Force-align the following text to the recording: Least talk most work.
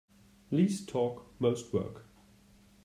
Least 0.49 0.89
talk 0.89 1.27
most 1.39 1.71
work. 1.73 2.07